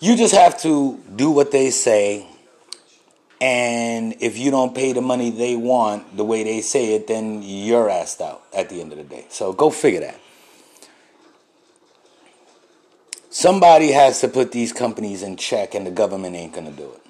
you 0.00 0.16
just 0.16 0.34
have 0.34 0.60
to 0.62 1.00
do 1.14 1.30
what 1.30 1.52
they 1.52 1.70
say. 1.70 2.26
And 3.40 4.16
if 4.20 4.36
you 4.36 4.50
don't 4.50 4.74
pay 4.74 4.92
the 4.92 5.00
money 5.00 5.30
they 5.30 5.54
want 5.54 6.16
the 6.16 6.24
way 6.24 6.42
they 6.42 6.60
say 6.60 6.94
it, 6.94 7.06
then 7.06 7.42
you're 7.42 7.88
asked 7.88 8.20
out 8.20 8.42
at 8.52 8.68
the 8.68 8.80
end 8.80 8.90
of 8.90 8.98
the 8.98 9.04
day. 9.04 9.26
So 9.28 9.52
go 9.52 9.70
figure 9.70 10.00
that. 10.00 10.18
Somebody 13.30 13.92
has 13.92 14.20
to 14.22 14.28
put 14.28 14.50
these 14.50 14.72
companies 14.72 15.22
in 15.22 15.36
check, 15.36 15.74
and 15.74 15.86
the 15.86 15.92
government 15.92 16.34
ain't 16.34 16.52
going 16.52 16.66
to 16.66 16.72
do 16.72 16.90
it. 16.90 17.02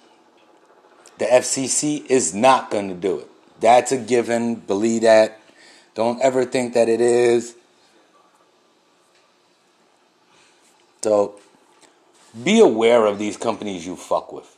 The 1.19 1.25
FCC 1.25 2.05
is 2.07 2.35
not 2.35 2.71
going 2.71 2.89
to 2.89 2.95
do 2.95 3.21
it. 3.21 3.31
That's 3.61 3.93
a 3.93 3.99
given. 3.99 4.57
Believe 4.57 5.03
that. 5.03 5.41
Don't 5.95 6.21
ever 6.21 6.45
think 6.45 6.75
that 6.75 6.89
it 6.89 7.01
is. 7.01 7.55
So 11.03 11.41
be 12.43 12.61
aware 12.61 13.07
of 13.07 13.19
these 13.19 13.37
companies 13.37 13.87
you 13.87 13.97
fuck 13.97 14.33
with. 14.33 14.57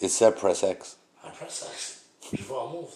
It 0.00 0.08
said 0.08 0.38
press 0.38 0.62
X. 0.62 0.96
I 1.22 1.28
press 1.30 1.68
X 1.68 2.04
before 2.30 2.68
I 2.68 2.72
moved. 2.72 2.94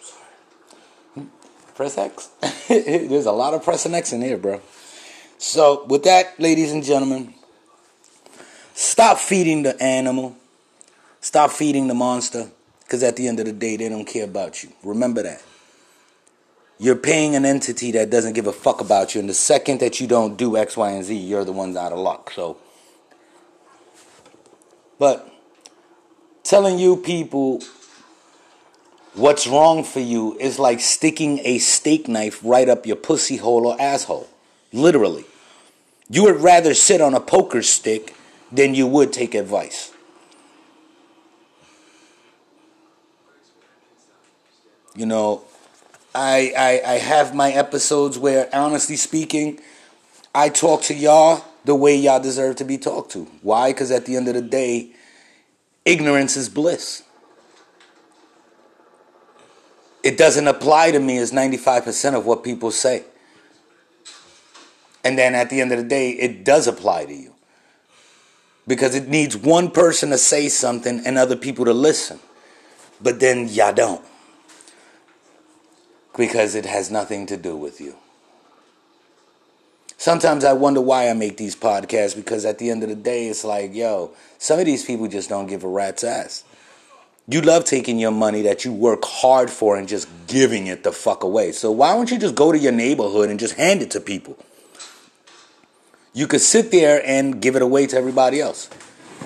Sorry. 0.00 1.28
Press 1.74 1.98
X. 1.98 2.28
There's 2.68 3.26
a 3.26 3.32
lot 3.32 3.54
of 3.54 3.64
pressing 3.64 3.94
X 3.94 4.12
in 4.12 4.22
here, 4.22 4.38
bro. 4.38 4.60
So, 5.38 5.84
with 5.86 6.04
that, 6.04 6.38
ladies 6.38 6.72
and 6.72 6.84
gentlemen, 6.84 7.34
stop 8.76 9.18
feeding 9.18 9.64
the 9.64 9.82
animal. 9.82 10.36
Stop 11.20 11.50
feeding 11.50 11.88
the 11.88 11.94
monster. 11.94 12.48
Because 12.82 13.02
at 13.02 13.16
the 13.16 13.26
end 13.26 13.40
of 13.40 13.46
the 13.46 13.52
day, 13.52 13.76
they 13.76 13.88
don't 13.88 14.04
care 14.04 14.24
about 14.24 14.62
you. 14.62 14.70
Remember 14.84 15.22
that. 15.24 15.42
You're 16.78 16.94
paying 16.94 17.34
an 17.34 17.44
entity 17.44 17.90
that 17.92 18.10
doesn't 18.10 18.34
give 18.34 18.46
a 18.46 18.52
fuck 18.52 18.80
about 18.80 19.14
you. 19.14 19.20
And 19.20 19.28
the 19.28 19.34
second 19.34 19.80
that 19.80 19.98
you 19.98 20.06
don't 20.06 20.36
do 20.36 20.56
X, 20.56 20.76
Y, 20.76 20.90
and 20.90 21.02
Z, 21.02 21.16
you're 21.16 21.44
the 21.44 21.52
ones 21.52 21.74
out 21.74 21.92
of 21.92 21.98
luck. 21.98 22.30
So, 22.30 22.58
but 24.98 25.32
telling 26.44 26.78
you 26.78 26.96
people 26.96 27.62
what's 29.14 29.46
wrong 29.46 29.82
for 29.82 30.00
you 30.00 30.38
is 30.38 30.58
like 30.58 30.80
sticking 30.80 31.40
a 31.44 31.58
steak 31.58 32.06
knife 32.06 32.38
right 32.44 32.68
up 32.68 32.86
your 32.86 32.96
pussy 32.96 33.38
hole 33.38 33.66
or 33.66 33.80
asshole. 33.80 34.28
Literally. 34.72 35.24
You 36.08 36.24
would 36.24 36.36
rather 36.36 36.74
sit 36.74 37.00
on 37.00 37.14
a 37.14 37.20
poker 37.20 37.62
stick 37.62 38.14
than 38.56 38.74
you 38.74 38.86
would 38.86 39.12
take 39.12 39.34
advice. 39.34 39.92
You 44.94 45.04
know, 45.04 45.44
I, 46.14 46.52
I, 46.56 46.92
I 46.92 46.94
have 46.94 47.34
my 47.34 47.52
episodes 47.52 48.18
where, 48.18 48.48
honestly 48.54 48.96
speaking, 48.96 49.60
I 50.34 50.48
talk 50.48 50.82
to 50.84 50.94
y'all 50.94 51.44
the 51.66 51.74
way 51.74 51.94
y'all 51.94 52.20
deserve 52.20 52.56
to 52.56 52.64
be 52.64 52.78
talked 52.78 53.12
to. 53.12 53.24
Why? 53.42 53.70
Because 53.70 53.90
at 53.90 54.06
the 54.06 54.16
end 54.16 54.26
of 54.28 54.34
the 54.34 54.40
day, 54.40 54.92
ignorance 55.84 56.36
is 56.36 56.48
bliss. 56.48 57.02
It 60.02 60.16
doesn't 60.16 60.46
apply 60.46 60.92
to 60.92 61.00
me 61.00 61.18
as 61.18 61.32
95% 61.32 62.14
of 62.14 62.24
what 62.24 62.42
people 62.42 62.70
say. 62.70 63.04
And 65.04 65.18
then 65.18 65.34
at 65.34 65.50
the 65.50 65.60
end 65.60 65.72
of 65.72 65.78
the 65.78 65.84
day, 65.84 66.10
it 66.12 66.44
does 66.44 66.66
apply 66.66 67.04
to 67.06 67.14
you. 67.14 67.35
Because 68.66 68.94
it 68.94 69.08
needs 69.08 69.36
one 69.36 69.70
person 69.70 70.10
to 70.10 70.18
say 70.18 70.48
something 70.48 71.02
and 71.06 71.16
other 71.16 71.36
people 71.36 71.64
to 71.64 71.72
listen. 71.72 72.18
But 73.00 73.20
then 73.20 73.48
y'all 73.48 73.72
don't 73.72 74.02
because 76.16 76.54
it 76.54 76.64
has 76.64 76.90
nothing 76.90 77.26
to 77.26 77.36
do 77.36 77.56
with 77.56 77.80
you. 77.80 77.94
Sometimes 79.98 80.44
I 80.44 80.52
wonder 80.52 80.80
why 80.80 81.08
I 81.08 81.14
make 81.14 81.36
these 81.36 81.56
podcasts 81.56 82.14
because 82.14 82.44
at 82.44 82.58
the 82.58 82.70
end 82.70 82.82
of 82.82 82.88
the 82.88 82.94
day, 82.94 83.28
it's 83.28 83.44
like, 83.44 83.74
yo, 83.74 84.12
some 84.38 84.58
of 84.58 84.66
these 84.66 84.84
people 84.84 85.08
just 85.08 85.28
don't 85.28 85.46
give 85.46 85.64
a 85.64 85.68
rat's 85.68 86.04
ass. 86.04 86.44
You 87.28 87.40
love 87.40 87.64
taking 87.64 87.98
your 87.98 88.12
money 88.12 88.42
that 88.42 88.64
you 88.64 88.72
work 88.72 89.04
hard 89.04 89.50
for 89.50 89.76
and 89.76 89.88
just 89.88 90.08
giving 90.26 90.68
it 90.68 90.84
the 90.84 90.92
fuck 90.92 91.24
away. 91.24 91.52
So 91.52 91.72
why 91.72 91.94
don't 91.94 92.10
you 92.10 92.18
just 92.18 92.34
go 92.34 92.52
to 92.52 92.58
your 92.58 92.72
neighborhood 92.72 93.30
and 93.30 93.40
just 93.40 93.54
hand 93.54 93.82
it 93.82 93.90
to 93.92 94.00
people? 94.00 94.36
You 96.16 96.26
could 96.26 96.40
sit 96.40 96.70
there 96.70 97.02
and 97.04 97.42
give 97.42 97.56
it 97.56 97.62
away 97.62 97.86
to 97.88 97.94
everybody 97.94 98.40
else. 98.40 98.70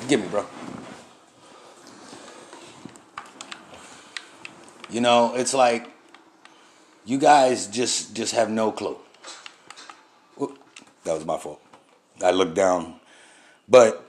Give 0.09 0.21
me, 0.21 0.27
bro. 0.27 0.45
You 4.91 5.01
know, 5.01 5.33
it's 5.37 5.55
like 5.55 5.89
you 7.05 7.19
guys 7.19 7.69
just 7.69 8.17
just 8.17 8.35
have 8.35 8.51
no 8.51 8.73
clue. 8.73 8.99
that 11.05 11.15
was 11.15 11.25
my 11.25 11.39
fault. 11.39 11.63
I 12.21 12.33
looked 12.33 12.55
down. 12.55 12.99
But 13.69 14.05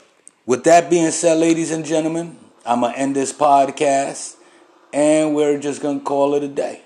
with 0.48 0.64
that 0.64 0.90
being 0.90 1.12
said, 1.12 1.38
ladies 1.38 1.70
and 1.70 1.86
gentlemen, 1.86 2.36
I'm 2.66 2.82
gonna 2.82 2.98
end 2.98 3.16
this 3.16 3.32
podcast 3.32 4.38
and 4.92 5.36
we're 5.36 5.60
just 5.60 5.84
gonna 5.84 6.00
call 6.00 6.34
it 6.34 6.42
a 6.42 6.48
day. 6.48 6.82